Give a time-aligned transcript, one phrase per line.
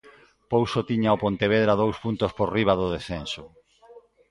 [0.51, 3.43] Pouso tiña o Pontevedra dous puntos por riba do descenso.